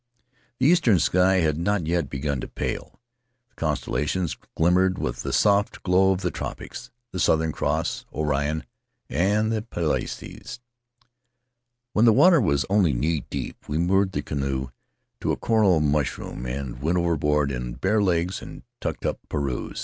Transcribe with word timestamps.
The 0.57 0.65
eastern 0.65 0.97
sky 0.97 1.35
had 1.41 1.59
not 1.59 1.85
yet 1.85 2.09
begun 2.09 2.41
to 2.41 2.47
pale— 2.47 2.99
the 3.49 3.55
constellations 3.55 4.35
glimmered 4.55 4.97
with 4.97 5.21
the 5.21 5.31
soft 5.31 5.83
glow 5.83 6.11
of 6.11 6.21
the 6.21 6.31
tropics: 6.31 6.89
the 7.11 7.19
Southern 7.19 7.51
Cross, 7.51 8.05
Orion, 8.11 8.63
and 9.11 9.51
the 9.51 9.61
Pleiades. 9.61 9.93
In 10.23 10.33
the 10.33 10.37
Cook 10.39 10.47
Group 10.47 11.91
When 11.93 12.05
the 12.05 12.13
water 12.13 12.41
was 12.41 12.65
only 12.67 12.93
knee 12.93 13.25
deep 13.29 13.69
we 13.69 13.77
moored 13.77 14.13
the 14.13 14.23
canoe 14.23 14.69
to 15.19 15.31
a 15.33 15.37
coral 15.37 15.79
mushroom 15.81 16.47
and 16.47 16.81
went 16.81 16.97
overboard 16.97 17.51
in 17.51 17.73
bare 17.73 18.01
legs 18.01 18.41
and 18.41 18.63
tucked 18.79 19.05
up 19.05 19.19
parens. 19.29 19.79